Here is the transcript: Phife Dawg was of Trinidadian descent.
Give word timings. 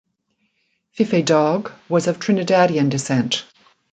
Phife 0.97 1.23
Dawg 1.25 1.69
was 1.87 2.07
of 2.07 2.17
Trinidadian 2.17 2.89
descent. 2.89 3.45